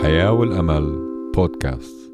[0.00, 0.98] الحياة والأمل
[1.36, 2.12] بودكاست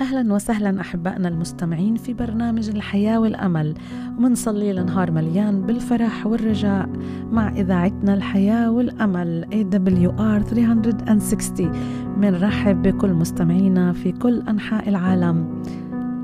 [0.00, 3.74] أهلا وسهلا أحبائنا المستمعين في برنامج الحياة والأمل.
[4.18, 6.88] ومنصلي لنهار مليان بالفرح والرجاء
[7.32, 11.72] مع إذاعتنا الحياة والأمل AWR 360
[12.18, 15.62] منرحب بكل مستمعينا في كل أنحاء العالم.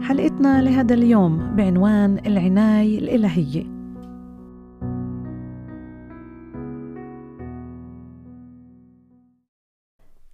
[0.02, 3.79] حلقتنا لهذا اليوم بعنوان العناية الإلهية.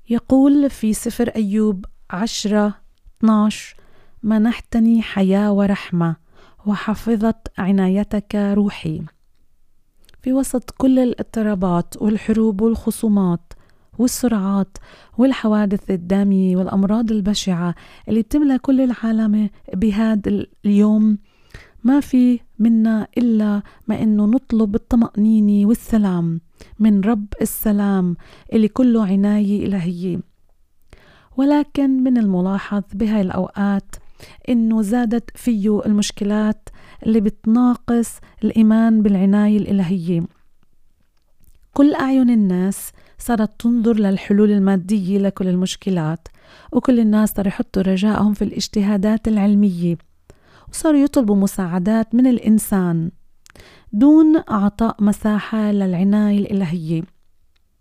[0.09, 2.75] يقول في سفر أيوب عشرة
[3.19, 3.77] 12
[4.23, 6.17] منحتني حياة ورحمة
[6.67, 9.03] وحفظت عنايتك روحي.
[10.23, 13.53] في وسط كل الاضطرابات والحروب والخصومات
[13.99, 14.79] والسرعات
[15.19, 17.75] والحوادث الدامية والأمراض البشعة
[18.09, 21.19] اللي بتملى كل العالم بهذا اليوم
[21.85, 26.41] ما في منا إلا ما إنه نطلب الطمأنينة والسلام
[26.79, 28.17] من رب السلام
[28.53, 30.21] اللي كله عناية إلهية.
[31.37, 33.97] ولكن من الملاحظ بهاي الأوقات
[34.49, 36.69] إنه زادت فيه المشكلات
[37.07, 40.25] اللي بتناقص الإيمان بالعناية الإلهية.
[41.75, 46.29] كل أعين الناس صارت تنظر للحلول المادية لكل المشكلات
[46.73, 49.99] وكل الناس صاروا يحطوا رجائهم في الاجتهادات العلمية
[50.69, 53.11] وصاروا يطلبوا مساعدات من الإنسان
[53.93, 57.03] دون إعطاء مساحة للعناية الإلهية.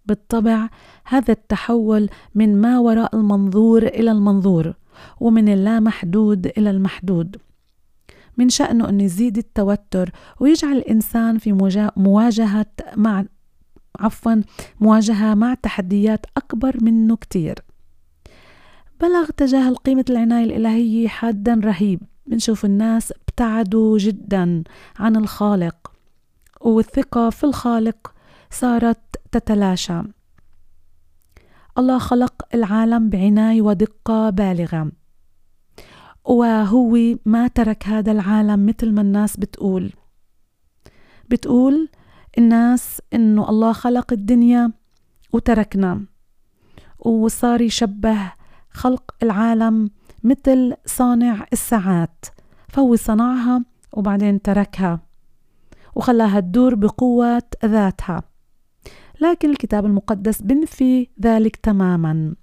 [0.05, 0.69] بالطبع
[1.06, 4.73] هذا التحول من ما وراء المنظور إلى المنظور
[5.19, 7.38] ومن اللامحدود إلى المحدود.
[8.38, 13.25] من شأنه أن يزيد التوتر ويجعل الإنسان في مواجهة مع
[14.00, 14.41] عفوا
[14.80, 17.56] مواجهة مع تحديات أكبر منه كتير.
[19.02, 22.02] بلغ تجاه قيمة العناية الإلهية حدا رهيب.
[22.26, 24.64] بنشوف الناس ابتعدوا جدا
[25.00, 25.92] عن الخالق
[26.62, 28.14] والثقة في الخالق
[28.52, 29.00] صارت
[29.31, 30.02] تتلاشى.
[31.78, 34.92] الله خلق العالم بعناية ودقة بالغة
[36.26, 39.94] وهو ما ترك هذا العالم مثل ما الناس بتقول.
[41.30, 41.90] بتقول
[42.38, 44.72] الناس إنه الله خلق الدنيا
[45.34, 46.06] وتركنا
[47.00, 48.34] وصار يشبه
[48.72, 49.90] خلق العالم
[50.25, 52.25] مثل صانع الساعات.
[52.68, 53.63] فهو صنعها
[53.94, 55.00] وبعدين تركها
[55.96, 58.24] وخلاها تدور بقوة ذاتها.
[59.22, 62.35] لكن الكتاب المقدس بنفي ذلك تماما.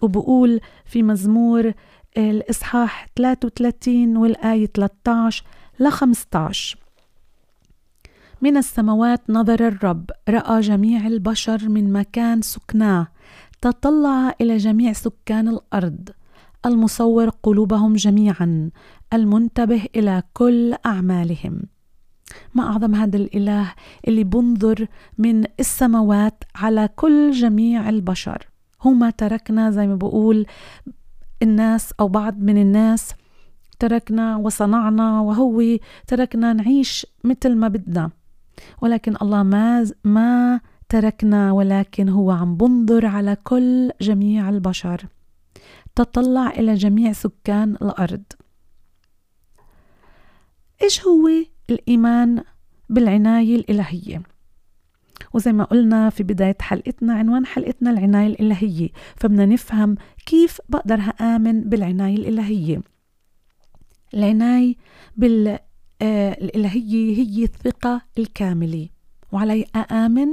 [0.00, 1.72] وبقول في مزمور
[2.16, 5.44] الإصحاح 33 والآية 13
[5.80, 6.78] ل 15
[8.42, 13.06] من السماوات نظر الرب رأى جميع البشر من مكان سكناه
[13.60, 16.08] تطلع إلى جميع سكان الأرض
[16.66, 18.70] المصور قلوبهم جميعا
[19.12, 21.62] المنتبه إلى كل أعمالهم.
[22.54, 23.72] ما أعظم هذا الإله
[24.08, 24.86] اللي بنظر
[25.18, 28.48] من السماوات على كل جميع البشر.
[28.82, 30.46] هو ما تركنا زي ما بقول
[31.42, 33.14] الناس أو بعض من الناس.
[33.78, 35.62] تركنا وصنعنا وهو
[36.06, 38.10] تركنا نعيش مثل ما بدنا.
[38.82, 45.06] ولكن الله ما ما تركنا ولكن هو عم بنظر على كل جميع البشر.
[45.94, 48.22] تطلع إلى جميع سكان الأرض.
[50.82, 51.28] إيش هو
[51.70, 52.44] الإيمان
[52.88, 54.22] بالعناية الإلهية؟
[55.34, 58.88] وزي ما قلنا في بداية حلقتنا عنوان حلقتنا العناية الإلهية.
[59.16, 59.96] فبدنا نفهم
[60.26, 62.82] كيف بقدر آمن بالعناية الإلهية.
[64.14, 64.74] العناية
[65.16, 68.88] بالإلهية هي الثقة الكاملة.
[69.32, 70.28] وعلي أآمن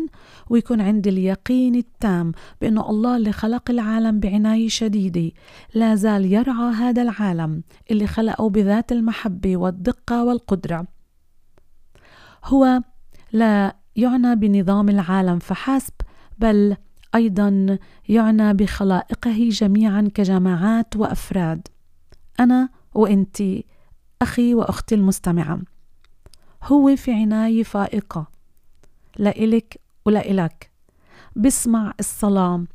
[0.49, 2.31] ويكون عندي اليقين التام
[2.61, 5.31] بأنه الله اللي خلق العالم بعناية شديدة.
[5.73, 10.87] لا زال يرعى هذا العالم اللي خلقه بذات المحبة والدقة والقدرة.
[12.45, 12.81] هو
[13.31, 15.93] لا يعنى بنظام العالم فحسب
[16.39, 16.75] بل
[17.15, 17.77] أيضا
[18.09, 21.67] يعنى بخلائقه جميعا كجماعات وأفراد.
[22.39, 23.37] أنا وانت
[24.21, 25.59] أخي وأختي المستمعة.
[26.63, 28.36] هو في عناية فائقة
[29.19, 30.71] لإلك ولإلك.
[31.35, 32.65] بسمع الصلاة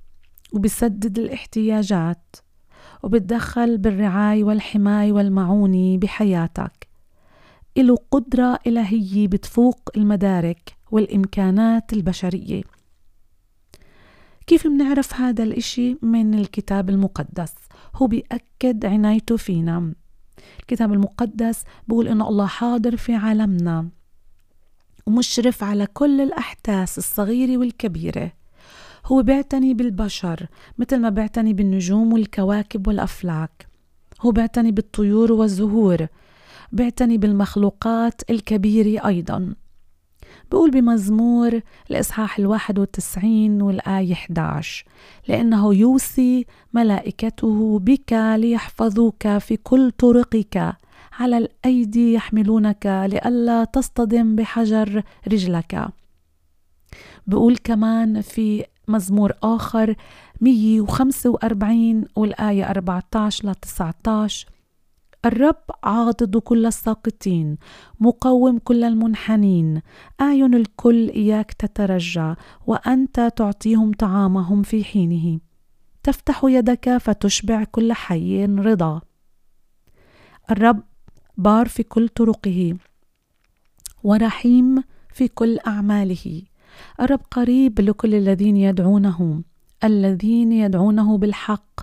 [0.53, 2.37] وبسدد الاحتياجات
[3.03, 6.89] وبتدخل بالرعاية والحماية والمعونة بحياتك.
[7.77, 12.63] له قدرة إلهية بتفوق المدارك والإمكانات البشرية.
[14.47, 17.55] كيف بنعرف هذا الإشي؟ من الكتاب المقدس.
[17.95, 19.95] هو بيأكد عنايته فينا.
[20.61, 23.89] الكتاب المقدس بيقول إنه الله حاضر في عالمنا.
[25.07, 28.33] ومشرف على كل الأحداث الصغيرة والكبيرة.
[29.07, 30.47] هو بيعتني بالبشر
[30.79, 33.67] مثل ما بيعتني بالنجوم والكواكب والأفلاك.
[34.21, 36.07] هو بيعتني بالطيور والزهور.
[36.73, 39.55] بيعتني بالمخلوقات الكبيرة أيضا.
[40.51, 41.61] بقول بمزمور
[41.91, 44.85] الإصحاح الواحد والتسعين والآية 11
[45.29, 50.77] لأنه يوصي ملائكته بك ليحفظوك في كل طرقك.
[51.13, 55.89] على الأيدي يحملونك لئلا تصطدم بحجر رجلك.
[57.27, 59.95] بقول كمان في مزمور آخر
[60.41, 64.47] 145 والآية 14 ل 19
[65.25, 67.57] الرب عاضد كل الساقطين
[68.01, 69.83] مقوم كل المنحنين.
[70.21, 72.35] أعين الكل إياك تترجى
[72.67, 75.41] وأنت تعطيهم طعامهم في حينه.
[76.03, 79.01] تفتح يدك فتشبع كل حي رضا.
[80.51, 80.83] الرب
[81.37, 82.77] بار في كل طرقه
[84.03, 84.83] ورحيم
[85.15, 86.43] في كل أعماله.
[87.01, 89.43] الرب قريب لكل الذين يدعونه
[89.85, 91.81] الذين يدعونه بالحق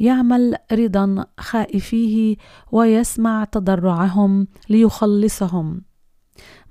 [0.00, 2.36] يعمل رضا خائفيه
[2.72, 5.82] ويسمع تضرعهم ليخلصهم.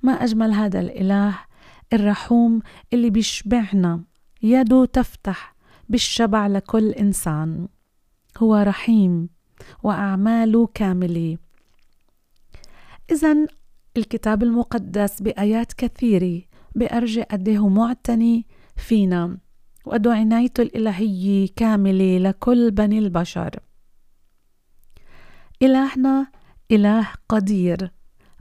[0.02, 1.38] ما أجمل هذا الإله؟
[1.92, 2.60] الرحوم
[2.92, 4.04] اللي بيشبعنا
[4.42, 5.54] يده تفتح
[5.88, 7.68] بالشبع لكل إنسان.
[8.38, 9.28] هو رحيم
[9.82, 11.38] وأعماله كاملة.
[13.10, 13.46] اذا
[13.96, 16.42] الكتاب المقدس بآيات كثيره
[16.74, 18.46] بأرجع قديه معتني
[18.76, 19.38] فينا.
[19.84, 23.50] وقدو عنايته الإلهية كاملة لكل بني البشر.
[25.62, 26.26] إلهنا
[26.70, 27.90] إله قدير.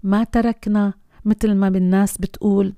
[0.04, 0.94] ما تركنا
[1.26, 2.74] مثل ما بالناس بتقول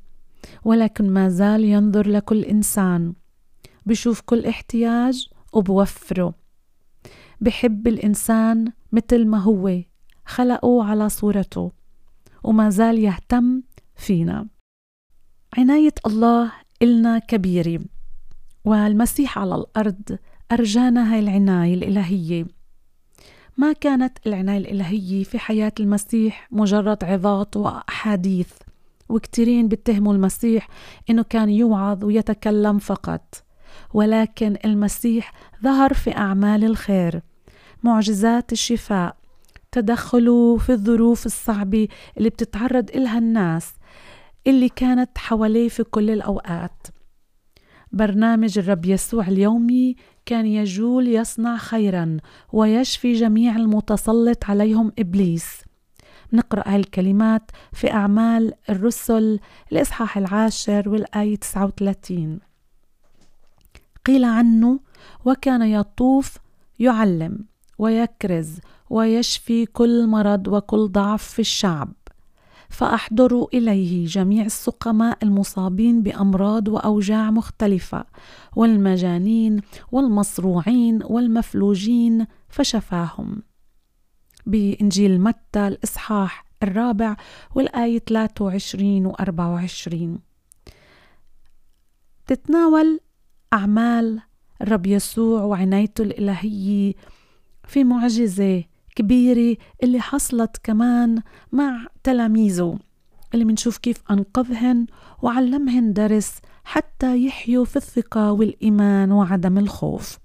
[0.65, 3.13] ولكن ما زال ينظر لكل إنسان.
[3.85, 6.33] بشوف كل احتياج وبوفره.
[7.41, 9.81] بحب الإنسان مثل ما هو
[10.25, 11.80] خلقه على صورته.
[12.43, 13.61] وما زال يهتم
[13.95, 14.47] فينا.
[15.57, 16.51] عناية الله
[16.81, 17.79] إلنا كبيرة
[18.65, 20.17] والمسيح على الأرض
[20.51, 22.45] أرجانا هاي العناية الإلهية.
[23.57, 28.51] ما كانت العناية الإلهية في حياة المسيح مجرد عظات وأحاديث
[29.09, 30.67] وكتيرين بيتهموا المسيح
[31.09, 33.43] إنه كان يوعظ ويتكلم فقط.
[33.93, 35.33] ولكن المسيح
[35.63, 37.21] ظهر في أعمال الخير
[37.83, 39.17] معجزات الشفاء
[39.71, 41.87] تدخله في الظروف الصعبة
[42.17, 43.73] اللي بتتعرض إلها الناس
[44.47, 46.87] اللي كانت حواليه في كل الأوقات.
[47.91, 49.95] برنامج الرب يسوع اليومي
[50.25, 52.17] كان يجول يصنع خيرا
[52.53, 55.61] ويشفي جميع المتسلط عليهم إبليس.
[56.33, 59.39] نقرأ هاي الكلمات في أعمال الرسل
[59.71, 62.39] الإصحاح العاشر والآية 39
[64.05, 64.79] قيل عنه
[65.25, 66.37] وكان يطوف
[66.79, 67.45] يعلم
[67.77, 68.59] ويكرز
[68.91, 71.93] ويشفي كل مرض وكل ضعف في الشعب.
[72.69, 78.05] فأحضروا إليه جميع السقماء المصابين بأمراض وأوجاع مختلفة
[78.55, 79.61] والمجانين
[79.91, 83.41] والمصروعين والمفلوجين فشفاهم.
[84.45, 87.15] بإنجيل متى الإصحاح الرابع
[87.55, 90.19] والآية 23 و 24
[92.27, 92.99] تتناول
[93.53, 94.21] أعمال
[94.61, 96.93] الرب يسوع وعنايته الإلهية
[97.67, 98.63] في معجزة
[99.01, 101.21] كبيرة اللي حصلت كمان
[101.51, 102.79] مع تلاميذه
[103.33, 104.85] اللي منشوف كيف أنقذهن
[105.21, 106.31] وعلمهن درس
[106.63, 110.17] حتى يحيوا في الثقة والإيمان وعدم الخوف.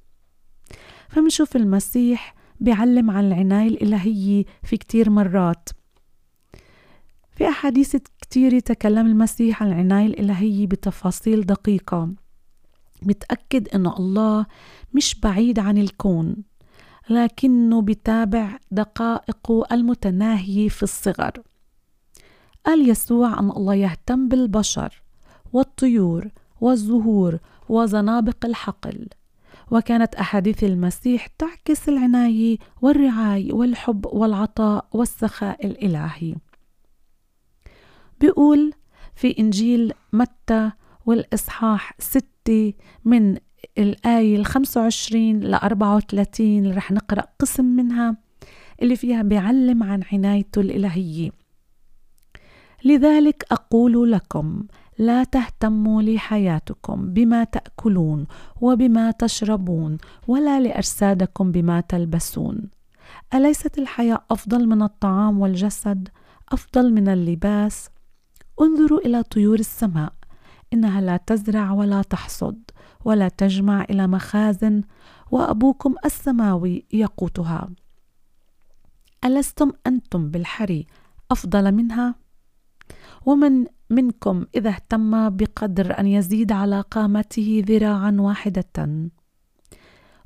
[1.09, 5.69] فمنشوف المسيح بيعلم عن العناية الإلهية في كتير مرات.
[7.31, 12.15] في أحاديث كتير تكلم المسيح عن العناية الإلهية بتفاصيل دقيقة.
[13.03, 14.47] بتأكد إنه الله
[14.95, 16.37] مش بعيد عن الكون.
[17.11, 21.33] لكنه بتابع دقائقه المتناهية في الصغر.
[22.67, 25.03] قال يسوع أن الله يهتم بالبشر
[25.53, 26.29] والطيور
[26.61, 29.09] والزهور وزنابق الحقل.
[29.71, 36.35] وكانت أحاديث المسيح تعكس العناية والرعاية والحب والعطاء والسخاء الإلهي.
[38.21, 38.73] بيقول
[39.15, 40.71] في إنجيل متى
[41.07, 42.73] والإصحاح ستة
[43.05, 43.37] من
[43.79, 48.17] الآية ال 25 ل 34 اللي رح نقرأ قسم منها
[48.83, 51.31] اللي فيها بيعلم عن عنايته الإلهية.
[52.85, 54.67] لذلك أقول لكم
[54.99, 58.27] لا تهتموا لحياتكم بما تأكلون
[58.61, 62.71] وبما تشربون ولا لأجسادكم بما تلبسون.
[63.35, 66.09] أليست الحياة أفضل من الطعام والجسد؟
[66.49, 67.89] أفضل من اللباس؟
[68.61, 70.13] انظروا إلى طيور السماء
[70.73, 72.66] إنها لا تزرع ولا تحصد.
[73.07, 74.83] ولا تجمع إلى مخازن
[75.31, 77.71] وأبوكم السماوي يقوتها.
[79.25, 80.87] ألستم أنتم بالحري
[81.31, 82.15] أفضل منها؟
[83.27, 89.09] ومن منكم إذا اهتم بقدر أن يزيد على قامته ذراعا واحدة؟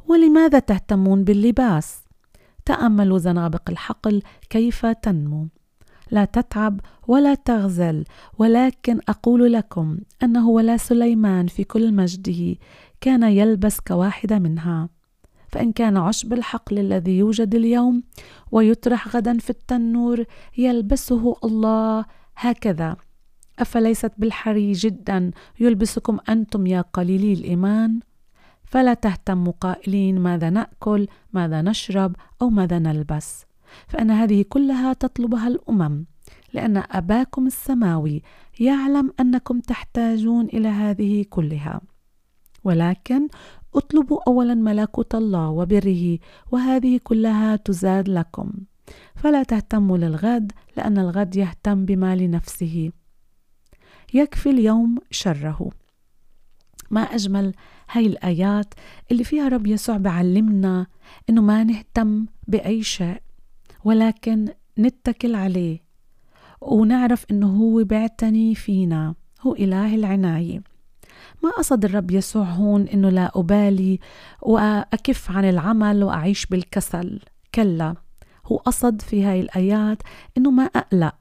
[0.08, 2.04] ولماذا تهتمون باللباس؟
[2.64, 5.48] تأملوا زنابق الحقل كيف تنمو؟
[6.10, 8.04] لا تتعب ولا تغزل
[8.38, 12.56] ولكن أقول لكم أنه ولا سليمان في كل مجده
[13.00, 14.88] كان يلبس كواحدة منها.
[15.48, 18.02] فإن كان عشب الحقل الذي يوجد اليوم
[18.52, 20.24] ويطرح غدا في التنور
[20.58, 22.04] يلبسه الله
[22.36, 22.96] هكذا.
[23.58, 28.00] أفليست بالحري جدا يلبسكم أنتم يا قليلي الإيمان؟
[28.64, 33.49] فلا تهتموا قائلين ماذا نأكل ماذا نشرب أو ماذا نلبس.
[33.88, 36.04] فأن هذه كلها تطلبها الأمم
[36.52, 38.22] لأن أباكم السماوي
[38.60, 41.80] يعلم أنكم تحتاجون إلى هذه كلها.
[42.64, 43.28] ولكن
[43.74, 46.18] اطلبوا اولا ملكوت الله وبره
[46.52, 48.52] وهذه كلها تزاد لكم.
[49.16, 52.92] فلا تهتموا للغد لأن الغد يهتم بما لنفسه.
[54.14, 55.70] يكفي اليوم شره.
[56.90, 57.54] ما أجمل
[57.90, 58.74] هاي الآيات
[59.10, 60.86] اللي فيها رب يسوع بعلمنا
[61.30, 63.22] إنه ما نهتم بأي شيء.
[63.84, 65.78] ولكن نتكل عليه
[66.60, 70.62] ونعرف إنه هو بيعتني فينا هو إله العناية.
[71.42, 73.98] ما قصد الرب يسوع هون إنه لا أبالي
[74.42, 77.20] وأكف عن العمل وأعيش بالكسل.
[77.54, 77.94] كلا
[78.46, 80.02] هو قصد في هاي الآيات
[80.38, 81.14] إنه ما أقلق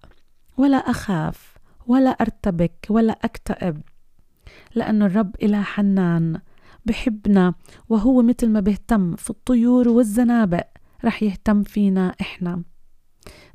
[0.58, 3.82] ولا أخاف ولا أرتبك ولا أكتئب
[4.76, 6.40] لأنه الرب إله حنان
[6.86, 7.54] بحبنا
[7.90, 10.68] وهو مثل ما بيهتم في الطيور والزنابق.
[11.06, 12.64] رح يهتم فينا إحنا.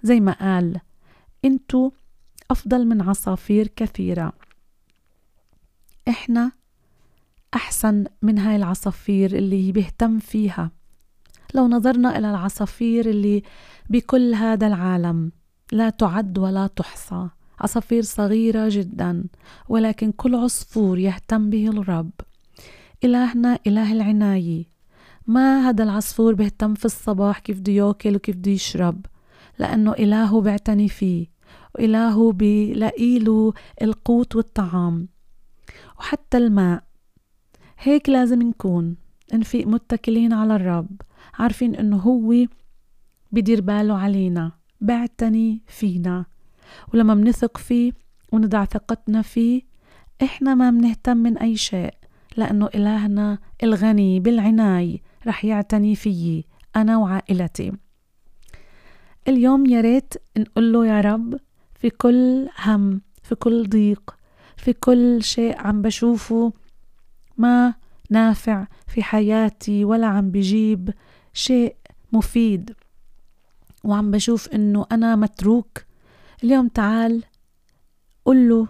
[0.03, 0.81] زي ما قال
[1.45, 1.91] أنتو
[2.51, 4.33] أفضل من عصافير كثيرة.
[6.09, 6.53] إحنا
[7.55, 10.71] أحسن من هاي العصافير اللي بيهتم فيها.
[11.55, 13.43] لو نظرنا إلى العصافير اللي
[13.91, 15.33] بكل هذا العالم
[15.73, 17.29] لا تعد ولا تحصى.
[17.61, 19.25] عصافير صغيرة جدا
[19.69, 22.11] ولكن كل عصفور يهتم به الرب.
[23.05, 24.74] إلهنا إله العناية.
[25.27, 29.07] ما هذا العصفور بيهتم في الصباح كيف بده ياكل وكيف بده يشرب.
[29.59, 31.27] لأنه إلهه بيعتني فيه
[31.75, 33.53] وإلهه بيلاقي له
[33.83, 35.09] القوت والطعام
[35.99, 36.85] وحتى الماء.
[37.79, 38.97] هيك لازم نكون
[39.35, 41.01] نفيق متكلين على الرب
[41.35, 42.47] عارفين إنه هو
[43.33, 46.25] بدير باله علينا بعتني فينا.
[46.95, 47.93] ولما منثق فيه
[48.33, 49.63] وندع ثقتنا فيه
[50.23, 51.95] إحنا ما منهتم من أي شيء
[52.37, 56.45] لأنه إلهنا الغني بالعناية رح يعتني فيي
[56.77, 57.73] أنا وعائلتي.
[59.29, 61.41] اليوم يا ريت نقول له يا رب
[61.75, 64.17] في كل هم في كل ضيق
[64.57, 66.53] في كل شيء عم بشوفه
[67.39, 67.75] ما
[68.11, 70.95] نافع في حياتي ولا عم بجيب
[71.33, 71.77] شيء
[72.13, 72.75] مفيد.
[73.85, 75.85] وعم بشوف إنه أنا متروك.
[76.45, 77.25] اليوم تعال
[78.25, 78.69] قل له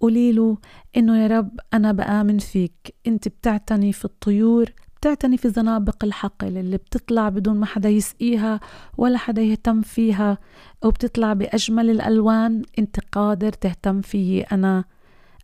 [0.00, 0.58] قولي له
[0.96, 2.94] إنه يا رب أنا بآمن فيك.
[3.06, 4.72] أنت بتعتني في الطيور
[5.06, 8.60] بتعتني في زنابق الحقل اللي بتطلع بدون ما حدا يسقيها
[8.98, 10.38] ولا حدا يهتم فيها
[10.84, 12.62] وبتطلع بأجمل الألوان.
[12.78, 14.42] أنت قادر تهتم فيي.
[14.42, 14.84] أنا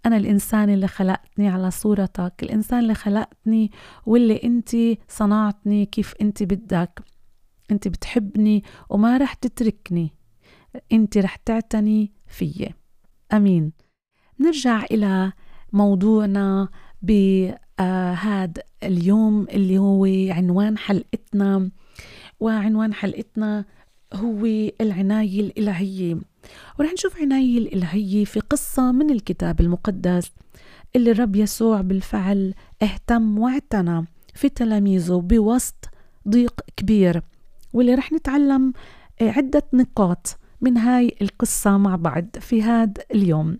[0.06, 3.70] أنا الإنسان اللي خلقتني على صورتك الإنسان اللي خلقتني
[4.06, 4.70] واللي أنت
[5.08, 7.02] صنعتني كيف أنت بدك.
[7.70, 10.12] أنت بتحبني وما رح تتركني.
[10.92, 12.74] أنت رح تعتني فيي.
[13.32, 13.72] أمين.
[14.40, 15.32] نرجع إلى
[15.72, 16.68] موضوعنا
[17.78, 21.70] بهذا اليوم اللي هو عنوان حلقتنا
[22.40, 23.64] وعنوان حلقتنا
[24.14, 24.46] هو
[24.80, 26.18] العناية الإلهية.
[26.78, 30.32] ورح نشوف عناية الإلهية في قصة من الكتاب المقدس
[30.96, 35.88] اللي الرب يسوع بالفعل اهتم واعتنى في تلاميذه بوسط
[36.28, 37.22] ضيق كبير.
[37.72, 38.72] واللي رح نتعلم
[39.20, 43.58] عدة نقاط من هاي القصة مع بعض في هذا اليوم.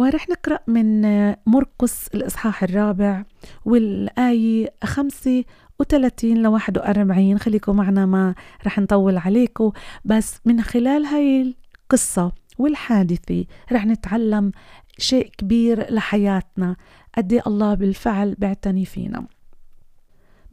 [0.00, 1.02] ورح نقرأ من
[1.46, 3.24] مرقس الإصحاح الرابع
[3.64, 5.44] والآية خمسة
[5.80, 7.38] وثلاثين لواحد وأربعين.
[7.38, 8.34] خليكم معنا ما
[8.66, 9.72] رح نطول عليكم
[10.04, 14.52] بس من خلال هاي القصة والحادثة رح نتعلم
[14.98, 16.76] شيء كبير لحياتنا.
[17.16, 19.26] قد إيه الله بالفعل بيعتني فينا.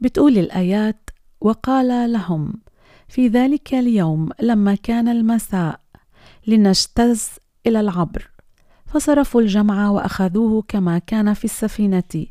[0.00, 2.54] بتقول الآيات وقال لهم
[3.08, 5.80] في ذلك اليوم لما كان المساء
[6.46, 7.30] لنجتز
[7.66, 8.30] إلى العبر
[8.88, 12.26] فصرفوا الجمع وأخذوه كما كان في السفينة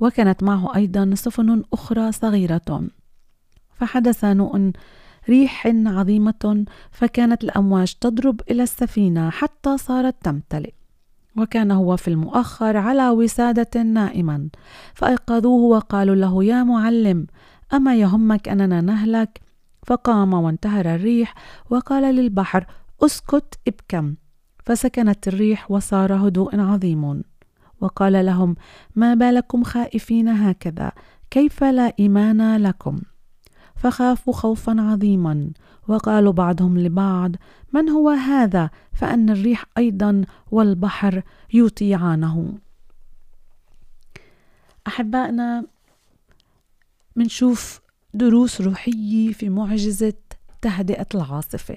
[0.00, 2.88] وكانت معه أيضا سفن أخرى صغيرة.
[3.74, 4.70] فحدث نوء
[5.28, 10.72] ريح عظيمة فكانت الأمواج تضرب إلى السفينة حتى صارت تمتلئ.
[11.36, 14.48] وكان هو في المؤخر على وسادة نائما
[14.94, 17.26] فأيقظوه وقالوا له يا معلم
[17.74, 19.40] أما يهمك أننا نهلك؟
[19.86, 21.34] فقام وانتهر الريح
[21.70, 22.66] وقال للبحر
[23.02, 24.14] اسكت ابكم.
[24.70, 27.22] فسكنت الريح وصار هدوء عظيم.
[27.80, 28.56] وقال لهم
[28.96, 30.92] ما بالكم خائفين هكذا؟
[31.30, 33.00] كيف لا إيمان لكم؟
[33.76, 35.50] فخافوا خوفا عظيما.
[35.88, 37.36] وقالوا بعضهم لبعض
[37.72, 41.22] من هو هذا؟ فأن الريح أيضا والبحر
[41.52, 42.58] يطيعانه
[44.86, 45.64] أحبائنا
[47.16, 47.80] منشوف
[48.14, 50.14] دروس روحية في معجزة
[50.62, 51.76] تهدئة العاصفة.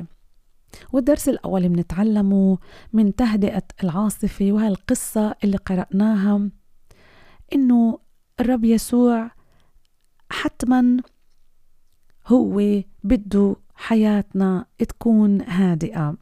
[0.92, 2.58] والدرس الأول بنتعلمه
[2.94, 6.50] من تهدئة العاصفة وهالقصة اللي قرأناها
[7.54, 8.00] إنه
[8.40, 9.32] الرب يسوع
[10.30, 10.98] حتما
[12.28, 16.18] هو بده حياتنا تكون هادئة.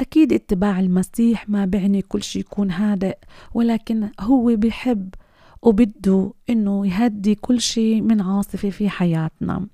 [0.00, 3.18] أكيد اتباع المسيح ما بعني كل شيء يكون هادئ
[3.54, 5.14] ولكن هو بحب
[5.62, 9.66] وبده إنه يهدي كل شيء من عاصفة في حياتنا.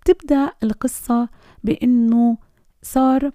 [0.00, 1.28] بتبدأ القصة
[1.64, 2.38] بأنه
[2.82, 3.30] صار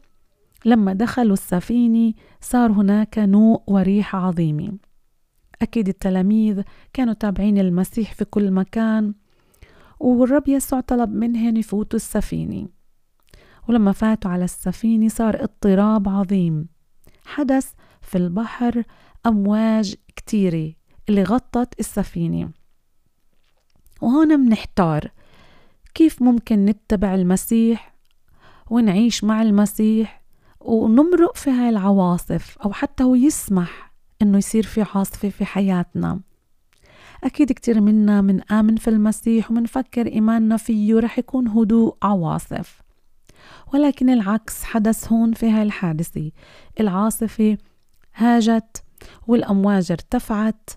[0.66, 4.78] لما دخلوا السفينة صار هناك نوء وريح عظيمة.
[5.62, 6.62] أكيد التلاميذ
[6.94, 9.14] كانوا تابعين المسيح في كل مكان
[10.00, 12.68] والرب يسوع طلب منهم يفوتوا السفينة.
[13.70, 16.68] ولما فاتوا على السفينة صار اضطراب عظيم.
[17.26, 18.84] حدث في البحر
[19.26, 20.74] أمواج كتيرة
[21.10, 22.50] اللي غطت السفينة.
[24.02, 25.12] وهون منحتار
[25.96, 27.96] كيف ممكن نتبع المسيح
[28.70, 30.22] ونعيش مع المسيح
[30.60, 36.20] ونمرق في هاي العواصف أو حتى هو يسمح إنه يصير في عاصفة في حياتنا؟
[37.24, 42.82] أكيد كتير منا من آمن في المسيح ومنفكر إيماننا فيه رح يكون هدوء عواصف.
[43.74, 46.32] ولكن العكس حدث هون في هاي الحادثة.
[46.80, 47.58] العاصفة
[48.16, 48.84] هاجت
[49.28, 50.70] والأمواج ارتفعت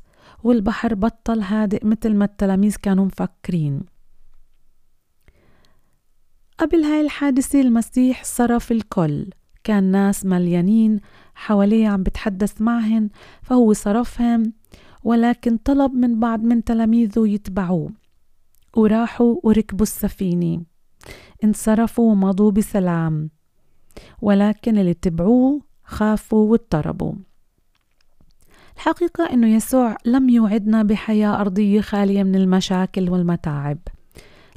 [0.45, 3.98] والبحر بطل هادئ مثل ما التلاميذ كانوا مفكرين.
[6.59, 9.27] قبل هاي الحادثة المسيح صرف الكل.
[9.65, 11.01] كان ناس مليانين
[11.35, 13.09] حواليه عم بتحدث معهن
[13.43, 14.53] فهو صرفهم
[15.05, 17.91] ولكن طلب من بعض من تلاميذه يتبعوه.
[18.77, 20.63] وراحوا وركبوا السفينة.
[21.45, 23.31] انصرفوا ومضوا بسلام.
[24.23, 27.13] ولكن اللي تبعوه خافوا واضطربوا.
[28.77, 33.79] الحقيقة أنه يسوع لم يوعدنا بحياة أرضية خالية من المشاكل والمتاعب.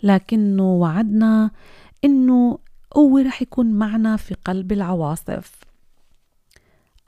[0.03, 1.51] لكنه وعدنا
[2.05, 2.59] أنه
[2.97, 5.55] هو رح يكون معنا في قلب العواصف.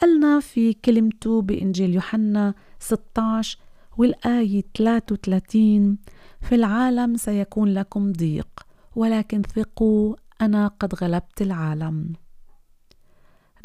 [0.01, 3.57] قالنا في كلمته بإنجيل يوحنا 16
[3.97, 5.97] والآية 33
[6.41, 12.13] في العالم سيكون لكم ضيق ولكن ثقوا أنا قد غلبت العالم.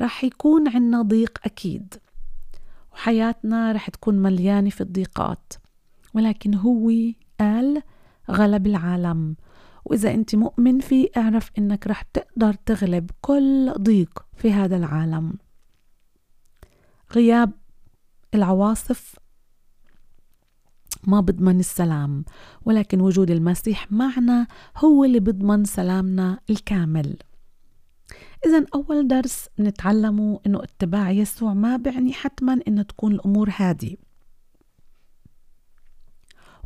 [0.01, 1.95] رح يكون عنا ضيق أكيد
[2.93, 5.53] وحياتنا رح تكون مليانة في الضيقات
[6.15, 6.91] ولكن هو
[7.41, 7.83] قال
[8.31, 9.37] غلب العالم
[9.85, 15.33] وإذا أنت مؤمن فيه اعرف أنك رح تقدر تغلب كل ضيق في هذا العالم.
[17.13, 17.53] غياب
[18.35, 19.15] العواصف
[21.05, 22.25] ما بضمن السلام
[22.65, 27.17] ولكن وجود المسيح معنا هو اللي بضمن سلامنا الكامل.
[28.47, 34.08] إذا أول درس نتعلمه إنه اتباع يسوع ما بعني حتما إنه تكون الأمور هادية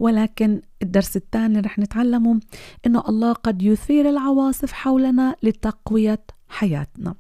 [0.03, 2.41] ولكن الدرس الثاني رح نتعلمه
[2.87, 7.15] إنه الله قد يثير العواصف حولنا لتقوية حياتنا.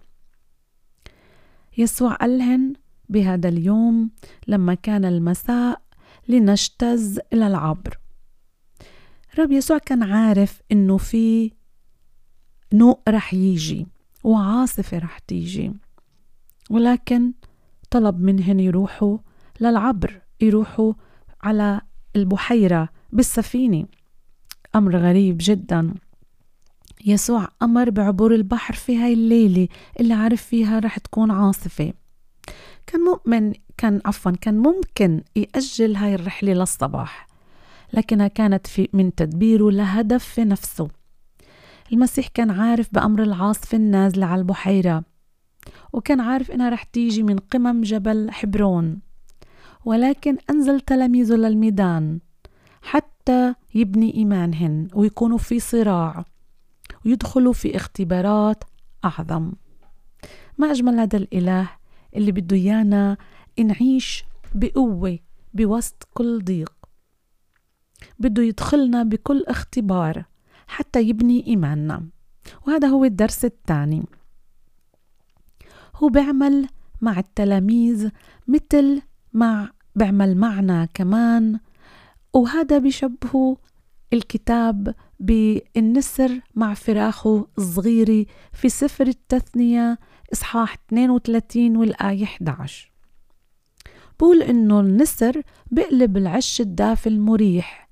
[1.79, 2.73] يسوع قالهن
[3.09, 4.11] بهذا اليوم
[4.47, 5.83] لما كان المساء
[6.29, 7.99] لنجتز إلى العبر.
[9.39, 11.53] رب يسوع كان عارف إنه في
[12.73, 13.87] نوء رح يجي
[14.25, 15.73] وعاصفة رح تيجي.
[16.71, 17.33] ولكن
[17.91, 19.19] طلب منهن يروحوا
[19.61, 20.93] للعبر يروحوا
[21.43, 21.81] على
[22.17, 23.87] البحيرة بالسفينة.
[24.75, 25.95] أمر غريب جدا.
[27.07, 29.69] يسوع أمر بعبور البحر في هاي الليلة
[30.01, 31.93] اللي عارف فيها رح تكون عاصفة.
[32.87, 37.27] كان مؤمن كان عفوا كان ممكن يأجل هاي الرحلة للصباح
[37.93, 40.89] لكنها كانت في من تدبيره لهدف في نفسه.
[41.93, 45.05] المسيح كان عارف بأمر العاصفة النازلة على البحيرة
[45.93, 49.01] وكان عارف إنها رح تيجي من قمم جبل حبرون.
[49.85, 52.21] ولكن أنزل تلاميذه للميدان
[52.83, 56.25] حتى يبني إيمانهن ويكونوا في صراع
[57.07, 58.65] ويدخلوا في اختبارات
[59.05, 59.53] أعظم.
[60.59, 61.71] ما أجمل هذا الإله
[62.17, 63.17] اللي بده إيانا
[63.59, 65.19] نعيش بقوة
[65.55, 66.73] بوسط كل ضيق.
[68.19, 70.25] بده يدخلنا بكل اختبار
[70.67, 72.07] حتى يبني إيماننا.
[72.67, 74.03] وهذا هو الدرس الثاني.
[75.97, 76.69] هو بيعمل
[77.01, 78.11] مع التلاميذ
[78.49, 79.03] مثل
[79.35, 81.59] مع بعمل معنا كمان.
[82.35, 83.57] وهذا بيشبهه
[84.13, 89.99] الكتاب بالنسر مع فراخه الصغيرة في سفر التثنية
[90.33, 92.93] إصحاح 32 والآية 11
[94.21, 97.89] بقول إنه النسر بقلب العش الدافي المريح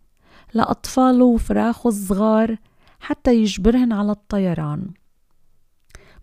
[0.55, 2.57] لأطفاله وفراخه الصغار
[3.01, 4.91] حتى يجبرهن على الطيران.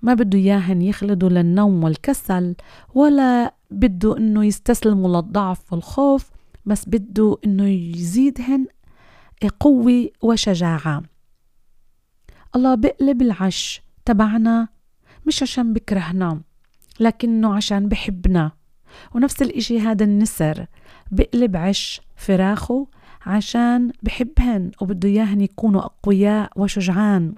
[0.01, 2.55] ما بده إياهن يخلدوا للنوم والكسل
[2.93, 6.29] ولا بده إنه يستسلموا للضعف والخوف
[6.65, 8.65] بس بده إنه يزيدهن
[9.59, 11.03] قوة وشجاعة.
[12.55, 14.67] الله بقلب العش تبعنا
[15.27, 16.41] مش عشان بكرهنا
[16.99, 18.51] لكنه عشان بحبنا.
[19.15, 20.65] ونفس الإشي هذا النسر
[21.11, 22.87] بقلب عش فراخه
[23.25, 27.35] عشان بحبهن وبده إياهن يكونوا أقوياء وشجعان.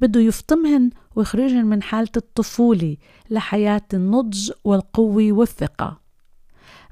[0.00, 2.96] بده يفطمهن ويخرجهن من حالة الطفولة
[3.30, 6.02] لحياة النضج والقوة والثقة.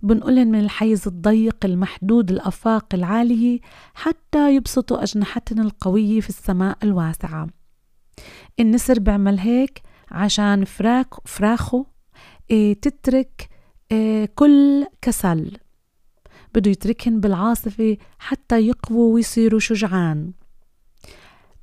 [0.03, 3.61] بنقلن من الحيز الضيق المحدود الآفاق العالية
[3.95, 7.47] حتى يبسطوا أجنحتهن القوية في السماء الواسعة.
[8.61, 11.87] النسر بيعمل هيك عشان فراخ فراخه
[12.51, 13.49] إيه تترك
[13.93, 15.57] إيه كل كسل.
[16.55, 20.33] بده يتركهن بالعاصفة حتى يقووا ويصيروا شجعان.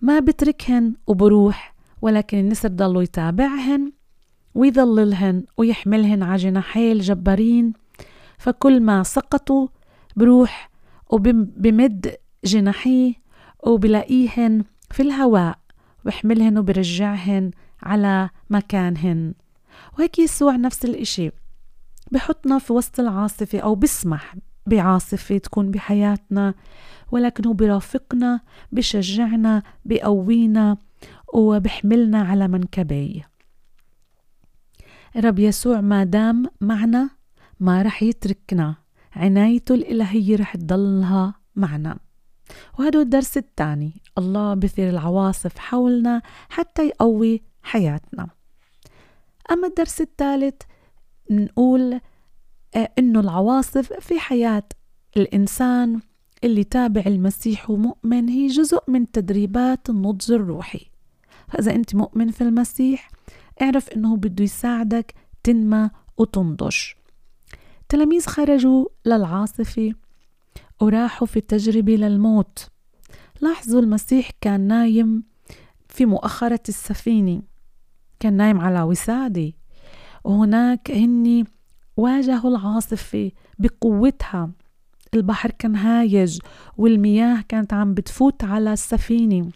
[0.01, 3.91] ما بتركهن وبروح ولكن النسر ضلوا يتابعهن
[4.55, 7.73] ويظللهن ويحملهن على جناحيه الجبارين.
[8.37, 9.67] فكل ما سقطوا
[10.15, 10.69] بروح
[11.09, 13.13] وبمد جناحيه
[13.63, 15.59] وبلاقيهن في الهواء
[16.05, 17.51] بحملهن وبرجعهن
[17.83, 19.33] على مكانهن.
[19.97, 21.31] وهيك يسوع نفس الإشي.
[22.11, 24.35] بحطنا في وسط العاصفة أو بسمح
[24.67, 26.53] بعاصفة تكون بحياتنا
[27.11, 28.39] ولكن هو برافقنا
[28.71, 30.77] بشجعنا بقوينا
[31.33, 33.29] وبحملنا على منكبيه
[35.15, 37.09] رب يسوع ما دام معنا
[37.59, 38.75] ما رح يتركنا.
[39.15, 41.97] عنايته الإلهية رح تضلها معنا.
[42.79, 44.01] وهذا الدرس الثاني.
[44.17, 48.27] الله بثير العواصف حولنا حتى يقوي حياتنا.
[49.51, 50.61] أما الدرس الثالث
[51.31, 51.99] نقول
[52.75, 54.63] آه، إنه العواصف في حياة
[55.17, 55.99] الإنسان
[56.43, 60.89] اللي تابع المسيح ومؤمن هي جزء من تدريبات النضج الروحي.
[61.47, 63.11] فإذا أنت مؤمن في المسيح
[63.61, 66.75] اعرف إنه بده يساعدك تنمى وتنضج.
[67.89, 69.93] تلاميذ خرجوا للعاصفة
[70.81, 72.69] وراحوا في تجربة للموت.
[73.41, 75.23] لاحظوا المسيح كان نايم
[75.89, 77.41] في مؤخرة السفينة.
[78.19, 79.53] كان نايم على وسادة.
[80.23, 81.45] وهناك هني
[81.97, 84.51] واجهوا العاصفة بقوتها.
[85.13, 86.39] البحر كان هايج
[86.77, 89.51] والمياه كانت عم بتفوت على السفينة.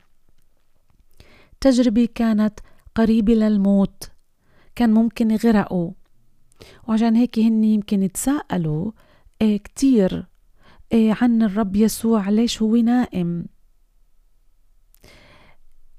[1.62, 2.60] تجربة كانت
[2.96, 4.12] قريبة للموت.
[4.76, 5.92] كان ممكن يغرقوا.
[6.88, 8.92] وعشان هيك هن يمكن يتساءلوا
[9.42, 10.28] إيه كتير
[10.92, 13.46] إيه عن الرب يسوع ليش هو نائم؟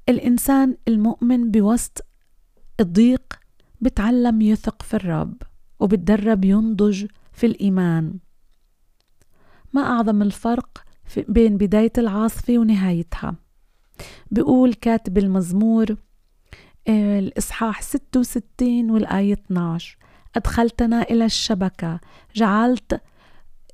[0.09, 2.07] الإنسان المؤمن بوسط
[2.81, 3.41] الضيق
[3.81, 5.43] بتعلم يثق في الرب.
[5.83, 8.15] وبتدرب ينضج في الإيمان.
[9.73, 10.85] ما أعظم الفرق
[11.29, 13.35] بين بداية العاصفة ونهايتها؟
[14.31, 15.97] بيقول كاتب المزمور
[16.89, 19.97] آه، الإصحاح 66 والآية 12
[20.37, 22.01] أدخلتنا إلى الشبكة.
[22.35, 23.01] جعلت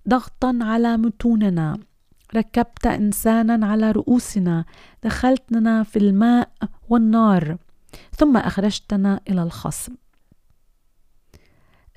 [0.08, 1.78] ضغطا على متوننا.
[2.36, 4.64] ركبت إنسانا على رؤوسنا.
[5.04, 6.48] دخلتنا في الماء
[6.88, 7.56] والنار.
[8.16, 9.94] ثم أخرجتنا إلى الخصم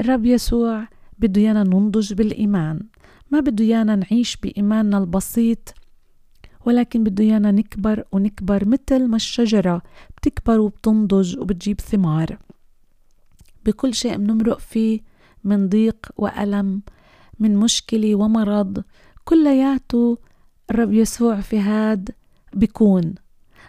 [0.01, 0.87] الرب يسوع
[1.19, 2.79] بده يانا ننضج بالإيمان.
[3.31, 5.73] ما بده يانا نعيش بإيماننا البسيط
[6.65, 9.81] ولكن بده يانا نكبر ونكبر مثل ما الشجرة
[10.17, 12.37] بتكبر وبتنضج وبتجيب ثمار.
[13.65, 14.99] بكل شيء بنمرق فيه
[15.43, 16.81] من ضيق وألم
[17.39, 18.83] من مشكلة ومرض.
[19.23, 20.17] كلياته
[20.71, 22.09] الرب يسوع في هاد
[22.53, 23.15] بيكون.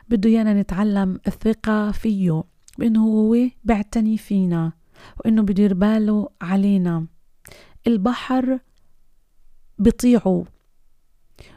[0.08, 2.44] بده يانا نتعلم الثقة فيه
[2.78, 4.72] بأنه هو بيعتني فينا.
[5.20, 7.06] وإنه بدير باله علينا.
[7.86, 8.58] البحر
[9.78, 10.44] بطيعه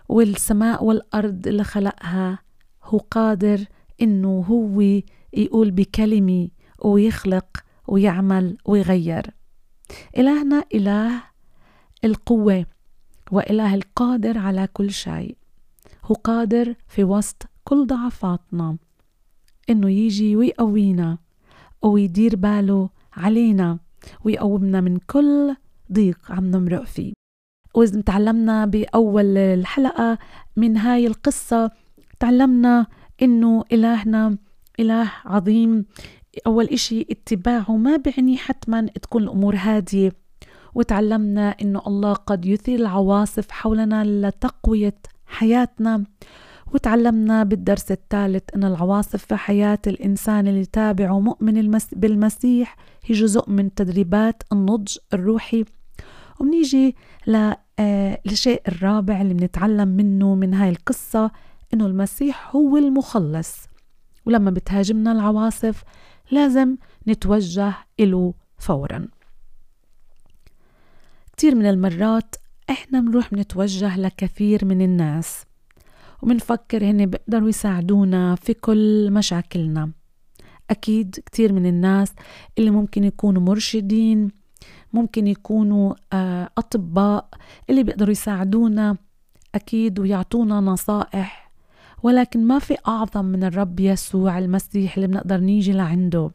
[0.10, 2.40] والسماء والأرض اللي خلقها
[2.84, 3.66] هو قادر
[4.02, 4.82] إنه هو
[5.34, 6.50] يقول بكلمة
[6.82, 9.26] ويخلق ويعمل ويغير.
[10.18, 11.24] إلهنا إله
[12.04, 12.66] القوة
[13.32, 15.38] وإله القادر على كل شيء.
[16.06, 18.78] هو قادر في وسط كل ضعفاتنا.
[19.70, 21.18] إنه يجي ويقوينا
[21.82, 23.80] ويدير باله علينا.
[24.24, 25.56] ويقومنا من كل
[25.94, 27.14] ضيق عم نمرق فيه.
[27.74, 30.18] وإذا تعلمنا بأول الحلقة
[30.56, 31.72] من هاي القصة
[32.20, 32.88] تعلمنا
[33.22, 34.38] إنه إلهنا
[34.80, 35.86] إله عظيم.
[36.48, 40.12] أول إشي اتباعه ما بعني حتما تكون الأمور هادية.
[40.76, 46.04] وتعلمنا إنه الله قد يثير العواصف حولنا لتقوية حياتنا.
[46.74, 52.76] وتعلمنا بالدرس الثالث أن العواصف في حياة الإنسان اللي تابع ومؤمن بالمسيح
[53.06, 55.66] هي جزء من تدريبات النضج الروحي.
[56.40, 56.96] وبنيجي
[58.26, 61.32] للشيء الرابع اللي بنتعلم منه من هاي القصة
[61.74, 63.58] إنه المسيح هو المخلص.
[64.26, 65.84] ولما بتهاجمنا العواصف
[66.32, 69.08] لازم نتوجه إله فورا.
[71.34, 72.36] كتير من المرات
[72.70, 75.46] إحنا بنروح بنتوجه لكثير من الناس.
[76.26, 79.92] وبنفكر هن بيقدروا يساعدونا في كل مشاكلنا.
[80.70, 82.14] أكيد كتير من الناس
[82.58, 84.32] اللي ممكن يكونوا مرشدين
[84.94, 87.30] ممكن يكونوا آه، أطباء
[87.70, 88.98] اللي بيقدروا يساعدونا
[89.56, 91.52] أكيد ويعطونا نصائح.
[92.04, 96.32] ولكن ما في أعظم من الرب يسوع المسيح اللي بنقدر نيجي لعنده.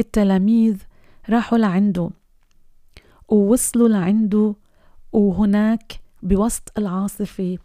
[0.00, 0.76] التلاميذ
[1.30, 2.10] راحوا لعنده
[3.28, 4.54] ووصلوا لعنده
[5.12, 7.58] وهناك بوسط العاصفة.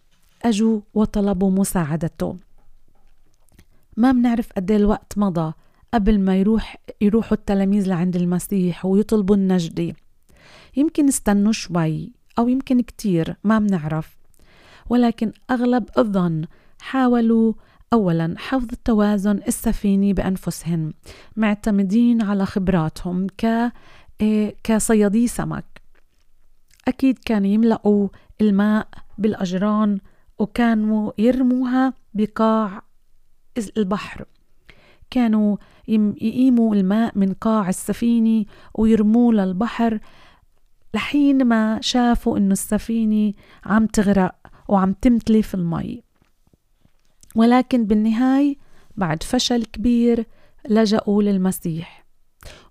[0.46, 2.36] أجوا وطلبوا مساعدته.
[3.98, 5.54] ما بنعرف قد إيه الوقت مضى
[5.94, 9.94] قبل ما يروح يروحوا التلاميذ لعند المسيح ويطلبوا النجدة
[10.78, 14.18] يمكن استنوا شوي أو يمكن كتير ما بنعرف.
[14.90, 16.46] ولكن أغلب الظن
[16.80, 17.54] حاولوا
[17.94, 20.94] أولا حفظ التوازن السفيني بأنفسهم
[21.36, 23.72] معتمدين على خبراتهم ك
[24.22, 25.66] إيه، كصيادي سمك.
[26.88, 28.08] أكيد كانوا يملأوا
[28.42, 30.00] الماء بالأجران
[30.42, 32.82] وكانوا يرموها بقاع
[33.78, 34.26] البحر.
[35.10, 40.00] كانوا يقيموا الماء من قاع السفينة ويرموه للبحر
[40.94, 43.34] لحين ما شافوا إنه السفينة
[43.66, 44.36] عم تغرق
[44.68, 46.04] وعم تمتلي في المي.
[47.36, 48.56] ولكن بالنهاية
[48.98, 50.26] بعد فشل كبير
[50.70, 52.06] لجأوا للمسيح.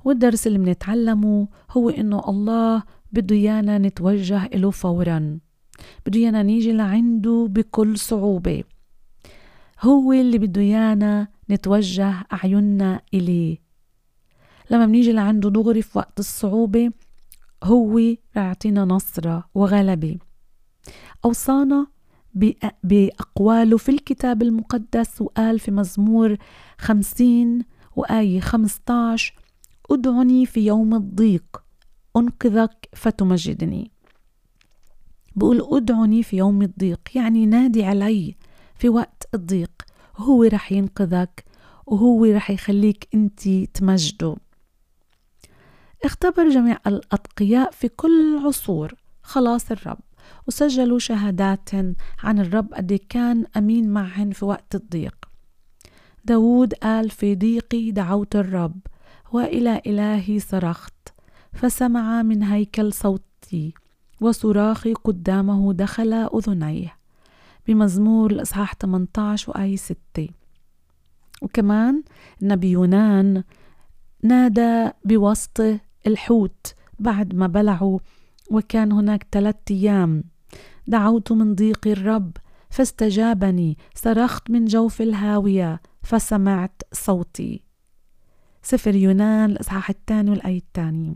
[0.05, 5.39] والدرس اللي بنتعلمه هو إنه الله بده إيانا نتوجه إله فورا.
[6.07, 8.65] بده إيانا نيجي لعنده بكل صعوبة.
[9.81, 13.59] هو اللي بده إيانا نتوجه أعيننا إليه.
[14.71, 16.91] لما بنيجي لعنده دغري في وقت الصعوبة
[17.65, 20.17] هو رح يعطينا نصرة وغلبة.
[21.25, 21.87] أوصانا
[22.85, 26.37] بأقواله في الكتاب المقدس وقال في مزمور
[26.79, 27.65] خمسين
[27.97, 29.35] وآية خمسة عشر
[29.91, 31.63] أدعني في يوم الضيق
[32.17, 33.91] أنقذك فتمجدني.
[35.37, 38.37] بقول ادعني في يوم الضيق يعني نادي علي
[38.75, 39.83] في وقت الضيق.
[40.17, 41.45] هو رح ينقذك
[41.87, 44.37] وهو رح يخليك انت تمجده.
[46.05, 48.95] اختبر جميع الأتقياء في كل عصور.
[49.23, 50.01] خلاص الرب.
[50.49, 51.71] وسجلوا شهادات
[52.23, 55.29] عن الرب قد كان أمين معهن في وقت الضيق.
[56.25, 58.81] داود قال في ضيقي دعوت الرب
[59.33, 60.95] وإلى إلهي صرخت
[61.53, 63.75] فسمع من هيكل صوتي.
[64.21, 66.97] وصراخي قدامه دخل أذنيه
[67.67, 69.97] بمزمور الإصحاح 18 وآية 6
[71.43, 72.03] وكمان
[72.43, 73.45] النبي يونان
[74.23, 75.61] نادى بوسط
[76.07, 77.99] الحوت بعد ما بلعوا
[78.51, 80.25] وكان هناك ثلاثة أيام.
[80.87, 82.37] دعوت من ضيق الرب
[82.71, 83.79] فاستجابني.
[83.95, 87.63] صرخت من جوف الهاوية فسمعت صوتي.
[88.63, 91.15] سفر يونان الإصحاح الثاني والآية الثانية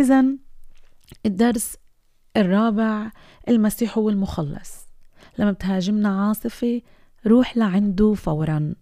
[0.00, 0.24] إذا
[1.26, 1.76] الدرس
[2.36, 3.10] الرابع
[3.48, 4.86] المسيح هو المخلص.
[5.38, 6.82] لما بتهاجمنا عاصفة
[7.26, 8.74] روح لعنده فورا.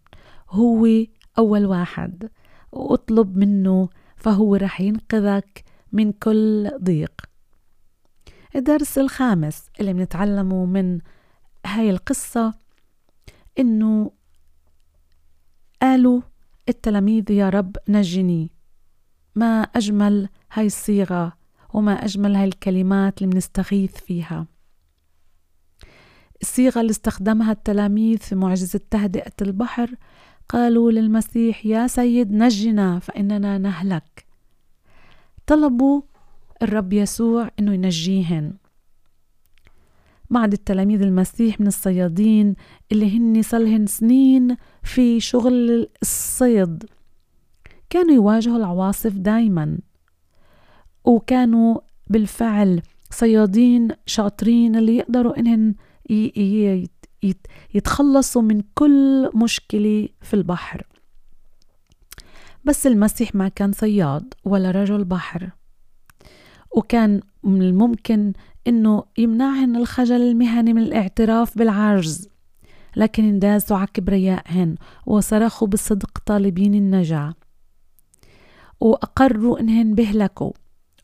[0.50, 0.88] هو
[1.38, 2.30] أول واحد.
[2.72, 7.12] واطلب منه فهو رح ينقذك من كل ضيق.
[8.56, 11.00] الدرس الخامس اللي بنتعلمه من
[11.66, 12.54] هاي القصة
[13.58, 14.10] إنه
[15.82, 16.20] قالوا
[16.68, 18.50] التلاميذ يا رب نجني.
[19.34, 21.37] ما أجمل هاي الصيغة.
[21.74, 24.46] وما أجمل هاي الكلمات اللي بنستغيث فيها.
[26.42, 29.94] الصيغة اللي استخدمها التلاميذ في معجزة تهدئة البحر
[30.48, 34.26] قالوا للمسيح يا سيد نجنا فإننا نهلك.
[35.46, 36.02] طلبوا
[36.62, 38.52] الرب يسوع إنه ينجيهن.
[40.30, 42.54] بعد التلاميذ المسيح من الصيادين
[42.92, 46.84] اللي هن صلهن سنين في شغل الصيد.
[47.90, 49.78] كانوا يواجهوا العواصف دايما.
[51.08, 55.74] وكانوا بالفعل صيادين شاطرين اللي يقدروا إنهن
[57.74, 60.86] يتخلصوا من كل مشكلة في البحر.
[62.64, 65.50] بس المسيح ما كان صياد ولا رجل بحر.
[66.76, 68.32] وكان من الممكن
[68.66, 72.28] إنه يمنعهن الخجل المهني من الاعتراف بالعجز.
[72.96, 74.74] لكن انداسوا على كبريائهن
[75.06, 77.34] وصرخوا بالصدق طالبين النجاة.
[78.80, 80.52] وأقروا إنهن بهلكوا.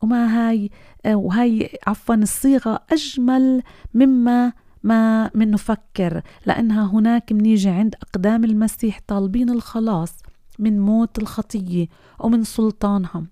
[0.04, 0.70] وما هاي
[1.06, 3.62] وهي عفوا الصيغة أجمل
[3.94, 10.12] مما ما من نفكر لأنها هناك منيجي عند أقدام المسيح طالبين الخلاص
[10.58, 11.86] من موت الخطية
[12.18, 13.26] ومن سلطانها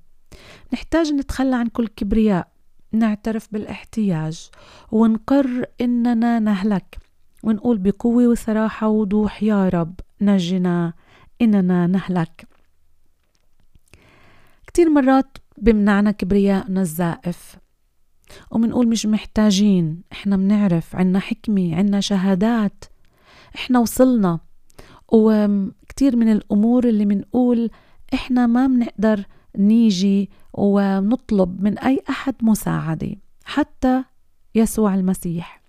[0.72, 2.48] نحتاج نتخلى عن كل كبرياء
[2.92, 4.50] نعترف بالاحتياج
[4.92, 6.98] ونقر إننا نهلك
[7.42, 10.92] ونقول بقوة وصراحة ووضوح يا رب نجنا
[11.42, 12.46] إننا نهلك.
[14.66, 17.56] كتير مرات بمنعنا كبرياءنا الزائف.
[18.50, 22.84] ومنقول مش محتاجين إحنا منعرف عنا حكمة عنا شهادات.
[23.54, 24.40] إحنا وصلنا.
[25.12, 27.70] وكتير من الأمور اللي منقول
[28.14, 29.24] إحنا ما منقدر
[29.58, 34.04] نيجي ونطلب من أي أحد مساعدة حتى
[34.54, 35.62] يسوع المسيح.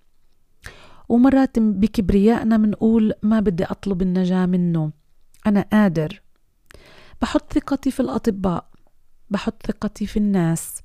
[1.08, 4.92] ومرات بكبريائنا منقول ما بدي أطلب النجاة منه.
[5.46, 6.22] أنا قادر.
[7.22, 8.73] بحط ثقتي في الأطباء.
[9.34, 10.82] بحط ثقتي في الناس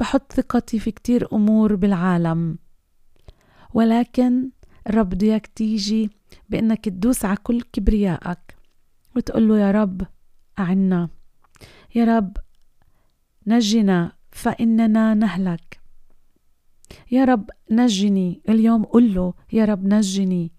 [0.00, 2.58] بحط ثقتي في كتير أمور بالعالم.
[3.74, 4.50] ولكن
[4.86, 6.10] الرب بده تيجي
[6.48, 8.56] بإنك تدوس على كل كبريائك
[9.16, 10.06] وتقول له يا رب
[10.58, 11.08] أعنا
[11.94, 12.36] يا رب
[13.46, 15.80] نجنا فإننا نهلك.
[17.10, 20.52] يا رب نجني اليوم قل له يا رب نجني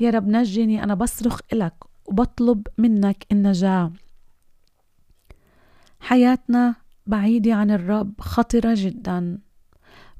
[0.00, 1.74] يا رب نجني أنا بصرخ إلك
[2.06, 3.92] وبطلب منك النجاة
[6.06, 6.74] حياتنا
[7.06, 9.38] بعيدة عن الرب خطرة جدا.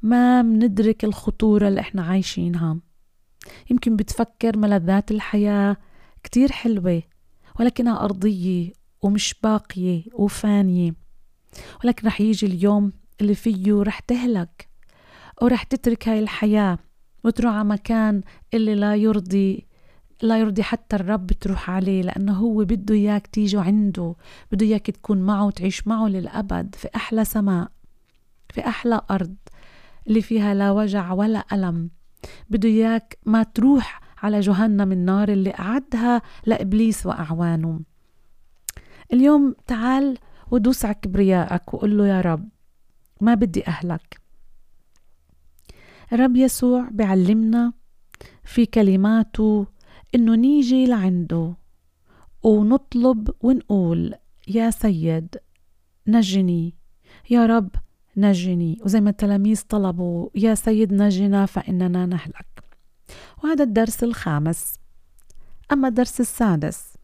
[0.03, 2.79] ما مندرك الخطورة اللي إحنا عايشينها.
[3.71, 5.77] يمكن بتفكر ملذات الحياة
[6.23, 7.03] كتير حلوة
[7.61, 8.73] ولكنها أرضية
[9.03, 10.95] ومش باقية وفانية.
[11.85, 14.69] ولكن رح يجي اليوم اللي فيه رح تهلك
[15.43, 16.79] ورح تترك هاي الحياة
[17.25, 18.23] وتروح على مكان
[18.55, 19.67] اللي لا يرضي
[20.23, 24.15] لا يرضي حتى الرب تروح عليه لأنه هو بده إياك تيجوا عنده
[24.53, 27.69] بده إياك تكون معه وتعيش معه للأبد في أحلى سماء
[28.55, 29.37] في أحلى أرض
[30.07, 31.91] اللي فيها لا وجع ولا ألم.
[32.51, 37.81] بده إياك ما تروح على جهنم النار اللي أعدها لإبليس وأعوانه.
[39.13, 40.19] اليوم تعال
[40.51, 42.49] ودوس على كبريائك وقول له يا رب
[43.21, 44.21] ما بدي أهلك.
[46.13, 47.73] الرب يسوع بيعلمنا
[48.45, 49.67] في كلماته
[50.17, 51.55] إنه نيجي لعنده.
[52.43, 54.15] ونطلب ونقول
[54.49, 55.37] يا سيد
[56.07, 56.75] نجني.
[57.31, 57.71] يا رب
[58.17, 58.79] نجني.
[58.85, 62.65] وزي ما التلاميذ طلبوا يا سيد نجنا فإننا نهلك.
[63.45, 64.75] وهذا الدرس الخامس.
[65.73, 66.95] أما الدرس السادس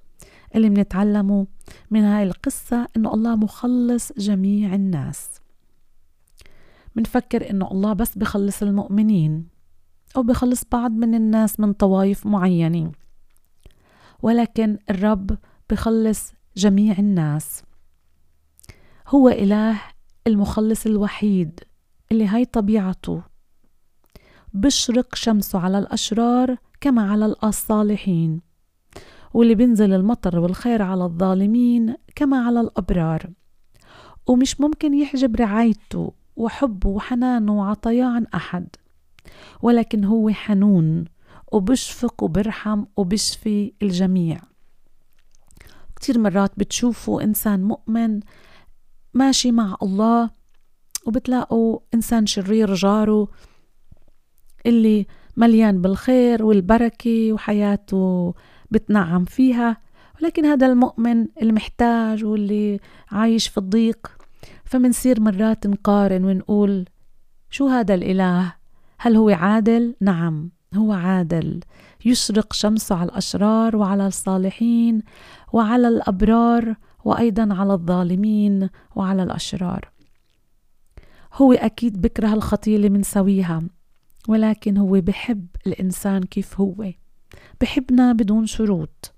[0.54, 1.46] اللي بنتعلمه
[1.90, 5.30] من هاي القصة إنه الله مخلص جميع الناس.
[6.96, 9.46] منفكر إنه الله بس بخلص المؤمنين
[10.16, 12.92] أو بخلص بعض من الناس من طوائف معينة
[14.22, 15.38] ولكن الرب
[15.70, 17.62] بخلص جميع الناس.
[19.08, 19.80] هو إله
[20.26, 21.60] المخلص الوحيد
[22.12, 23.22] اللي هاي طبيعته.
[24.54, 28.40] بشرق شمسه على الأشرار كما على الصالحين
[29.34, 33.30] واللي بينزل المطر والخير على الظالمين كما على الأبرار.
[34.26, 38.68] ومش ممكن يحجب رعايته وحبه وحنانه وعطاياه عن أحد
[39.62, 41.04] ولكن هو حنون.
[41.52, 44.40] وبشفق وبرحم وبشفي الجميع.
[45.96, 48.20] كتير مرات بتشوفوا إنسان مؤمن
[49.14, 50.30] ماشي مع الله
[51.06, 53.28] وبتلاقوا إنسان شرير جاره
[54.66, 58.34] اللي مليان بالخير والبركة وحياته
[58.70, 59.76] بتنعم فيها.
[60.20, 64.16] ولكن هذا المؤمن المحتاج واللي عايش في الضيق
[64.64, 66.88] فمنصير مرات نقارن ونقول
[67.50, 68.54] شو هذا الإله؟
[68.98, 70.50] هل هو عادل؟ نعم.
[70.74, 71.60] هو عادل.
[72.04, 75.02] يشرق شمسه على الأشرار وعلى الصالحين
[75.52, 79.88] وعلى الأبرار وأيضا على الظالمين وعلى الأشرار.
[81.34, 83.62] هو أكيد بكره الخطية اللي منسويها
[84.28, 86.90] ولكن هو بحب الإنسان كيف هو.
[87.60, 89.12] بحبنا بدون شروط.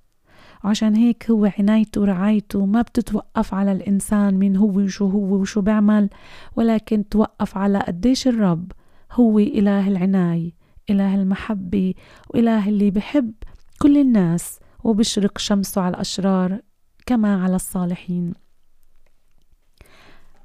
[0.64, 6.11] وعشان هيك هو عنايته ورعايته ما بتتوقف على الإنسان مين هو وشو هو وشو بيعمل
[6.57, 8.73] ولكن توقف على قديش الرب
[9.12, 10.63] هو إله العناية.
[10.90, 11.94] إله المحبة
[12.31, 13.33] وإله اللي بحب
[13.83, 16.61] كل الناس وبشرق شمسه على الأشرار
[17.07, 18.35] كما على الصالحين.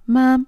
[0.08, 0.46] ما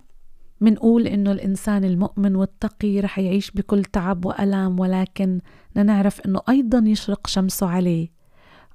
[0.62, 5.41] منقول إنه الإنسان المؤمن والتقي رح يعيش بكل تعب وألام ولكن
[5.75, 8.10] نعرف إنه أيضا يشرق شمسه عليه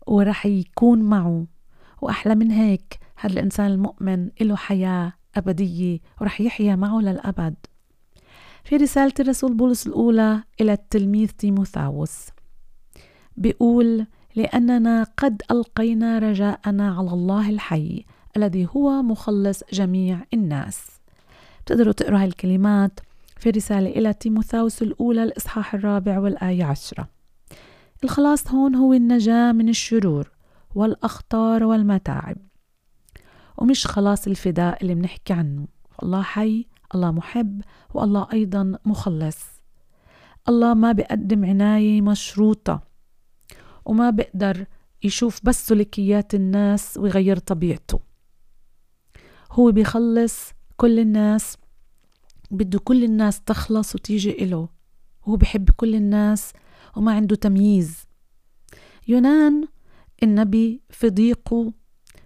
[0.07, 1.47] ورح يكون معه.
[2.03, 7.55] وأحلى من هيك هذا الإنسان المؤمن له حياة أبدية ورح يحيا معه للأبد.
[8.67, 12.27] في رسالة الرسول بولس الأولى إلى التلميذ تيموثاوس.
[13.37, 14.07] بيقول
[14.37, 18.05] لأننا قد ألقينا رجاءنا على الله الحي
[18.37, 20.81] الذي هو مخلص جميع الناس
[21.65, 23.01] بتقدروا تقروا هاي الكلمات
[23.37, 27.09] في رسالة إلى تيموثاوس الأولى الإصحاح الرابع والآية عشرة.
[28.05, 30.31] الخلاص هون هو النجاة من الشرور
[30.75, 32.37] والأخطار والمتاعب.
[33.59, 35.67] ومش خلاص الفداء اللي بنحكي عنه.
[36.03, 37.63] الله حي الله محب
[37.95, 39.39] والله أيضا مخلص.
[40.49, 42.81] الله ما بيقدم عناية مشروطة
[43.85, 44.67] وما بيقدر
[45.03, 48.01] يشوف بس سلوكيات الناس ويغير طبيعته.
[49.53, 51.57] هو بيخلص كل الناس
[52.51, 54.69] بده كل الناس تخلص وتيجي إله.
[55.23, 56.53] وهو بحب كل الناس
[56.97, 58.07] وما عنده تمييز.
[59.09, 59.69] يونان
[60.23, 61.73] النبي في ضيقه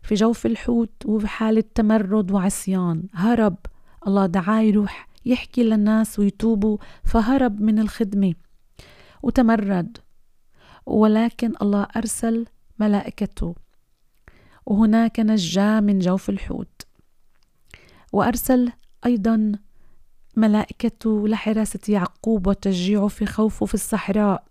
[0.03, 3.57] في جوف الحوت وفي حالة تمرد وعصيان هرب
[4.07, 8.35] الله دعاه يروح يحكي للناس ويتوبوا فهرب من الخدمة
[9.23, 9.99] وتمرد.
[10.87, 12.47] ولكن الله أرسل
[12.79, 13.55] ملائكته
[14.67, 16.87] وهناك نجاة من جوف الحوت.
[18.13, 18.73] وأرسل
[19.07, 19.53] أيضا
[20.37, 24.45] ملائكته لحراسة يعقوب وتشجيعه في خوفه في الصحراء.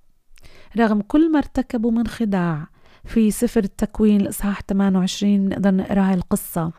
[0.78, 2.68] رغم كل ما ارتكبوا من خداع
[3.06, 6.72] في سفر التكوين الإصحاح 28 بنقدر نقرأ هاي القصة.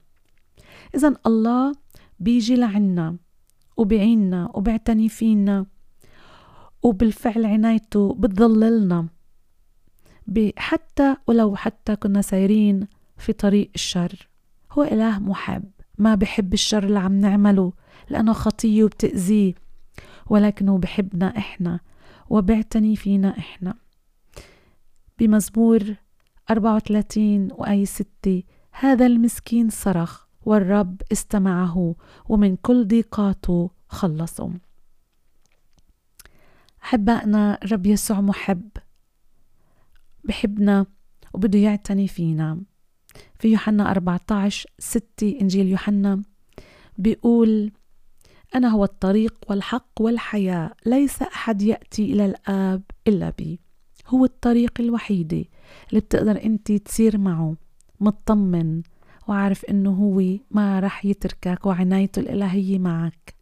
[0.95, 1.73] إذا الله
[2.21, 3.17] بيجي لعنا
[3.77, 5.67] وبيعيننا وبيعتني فينا
[6.83, 9.09] وبالفعل عنايته بتظللنا.
[10.57, 14.29] حتى ولو حتى كنا سايرين في طريق الشر.
[14.73, 17.73] هو إله محب ما بحب الشر اللي عم نعمله
[18.09, 19.55] لأنه خطية وبتأذيه.
[20.31, 21.81] ولكنه بحبنا إحنا
[22.31, 23.75] وبيعتني فينا إحنا.
[25.19, 25.95] بمزمور
[26.51, 28.43] 34 وآية 6
[28.73, 31.95] هذا المسكين صرخ والرب استمعه
[32.29, 34.51] ومن كل ضيقاته خلصه.
[36.83, 38.69] أحبائنا الرب يسوع محب
[40.25, 40.87] بحبنا
[41.35, 42.61] وبده يعتني فينا.
[43.39, 46.23] في يوحنا 14 6 إنجيل يوحنا
[46.99, 47.73] بيقول
[48.55, 53.61] أنا هو الطريق والحق والحياة ليس أحد يأتي إلى الآب إلا بي.
[54.07, 55.45] هو الطريق الوحيدة
[55.91, 57.57] اللي بتقدر أنت تسير معه
[58.01, 58.83] مطمن
[59.31, 63.35] وعارف إنه هو ما رح يتركك وعنايته الإلهية معك.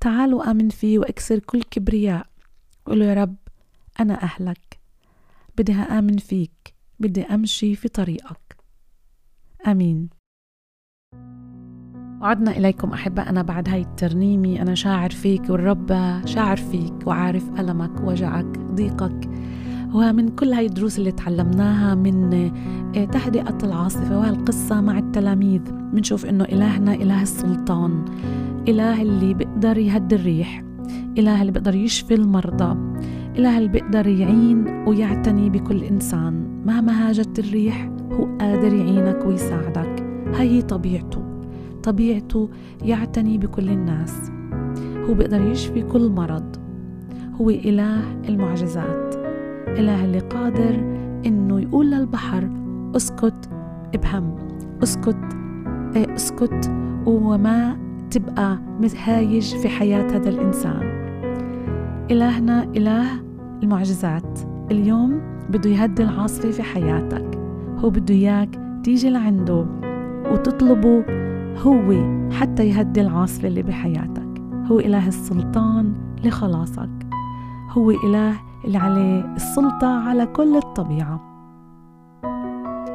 [0.00, 2.26] تعال وآمن فيه وإكسر كل كبرياء.
[2.86, 3.36] قول يا رب
[4.00, 4.80] أنا أهلك.
[5.58, 8.56] بدي آمن فيك بدي أمشي في طريقك.
[9.66, 10.08] آمين.
[12.20, 15.88] وعدنا إليكم أحبائنا بعد هاي الترنيمة أنا شاعر فيك والرب
[16.26, 19.39] شاعر فيك وعارف ألمك وجعك ضيقك.
[19.94, 22.34] ومن كل هاي الدروس اللي تعلمناها من
[22.96, 25.60] آه، تهدئة العاصفة وهالقصة مع التلاميذ.
[25.92, 28.04] بنشوف إنه إلهنا إله السلطان
[28.68, 30.64] إله اللي بيقدر يهدي الريح
[31.18, 32.76] إله اللي بيقدر يشفي المرضى
[33.38, 36.62] إله اللي بيقدر يعين ويعتني بكل إنسان.
[36.66, 40.06] مهما هاجت الريح هو قادر يعينك ويساعدك.
[40.34, 41.22] هي طبيعته.
[41.82, 42.48] طبيعته
[42.82, 44.30] يعتني بكل الناس.
[45.08, 46.56] هو بيقدر يشفي كل مرض.
[47.40, 49.19] هو إله المعجزات.
[49.78, 50.74] إله اللي قادر
[51.26, 52.48] إنه يقول للبحر
[52.96, 53.50] أسكت
[53.94, 54.36] ابهم
[54.82, 55.36] أسكت
[55.96, 56.70] إيه أسكت.
[57.06, 57.78] وما
[58.10, 60.82] تبقى متهايج في حياة هذا الإنسان.
[62.10, 63.06] إلهنا إله
[63.62, 64.38] المعجزات.
[64.70, 67.38] اليوم بده يهدي العاصفة في حياتك.
[67.78, 69.66] هو بده إياك تيجي لعنده
[70.32, 71.04] وتطلبه
[71.62, 71.94] هو
[72.32, 74.42] حتى يهدي العاصفة اللي بحياتك.
[74.66, 75.94] هو إله السلطان
[76.24, 76.90] لخلاصك.
[77.70, 81.20] هو إله اللي عليه السلطة على كل الطبيعة.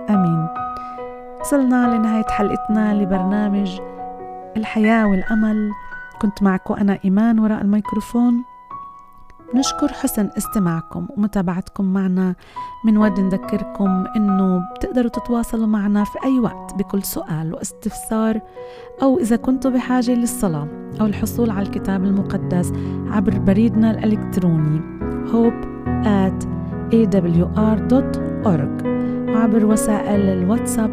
[0.09, 0.47] آمين.
[1.41, 3.79] وصلنا لنهاية حلقتنا لبرنامج
[4.57, 5.71] الحياة والأمل.
[6.21, 8.43] كنت معكم أنا إيمان وراء الميكروفون.
[9.55, 12.35] نشكر حسن استماعكم ومتابعتكم معنا.
[12.85, 18.41] من ود نذكركم إنه بتقدروا تتواصلوا معنا في أي وقت بكل سؤال واستفسار
[19.01, 20.67] أو إذا كنتوا بحاجة للصلاة
[21.01, 22.73] أو الحصول على الكتاب المقدس
[23.11, 25.04] عبر بريدنا الإلكتروني.
[25.31, 25.61] Hope
[26.05, 26.39] at
[26.93, 28.85] awr.org
[29.29, 30.91] وعبر وسائل الواتساب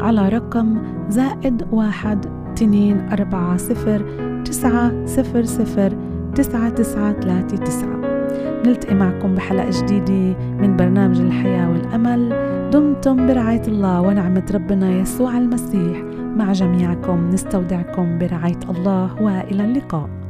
[0.00, 4.04] على رقم زائد واحد تنين أربعة صفر
[4.44, 5.92] تسعة صفر صفر
[6.34, 8.00] تسعة تسعة ثلاثة تسعة.
[8.66, 12.32] نلتقي معكم بحلقة جديدة من برنامج الحياة والأمل.
[12.72, 16.02] دمتم برعاية الله ونعمة ربنا يسوع المسيح.
[16.36, 19.22] مع جميعكم نستودعكم برعاية الله.
[19.22, 20.21] وإلى اللقاء.